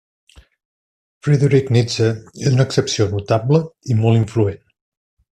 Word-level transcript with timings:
Friedrich 1.25 1.67
Nietzsche 1.75 2.07
és 2.13 2.55
una 2.55 2.65
excepció 2.69 3.07
notable 3.11 3.61
i 3.95 3.99
molt 3.99 4.21
influent. 4.21 4.61